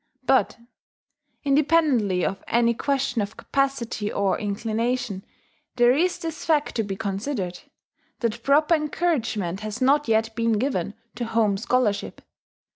[0.25, 0.57] But,
[1.43, 5.23] independently of any question of capacity or inclination,
[5.75, 7.59] there is this fact to be considered,
[8.21, 12.23] that proper encouragement has not yet been given to home scholarship.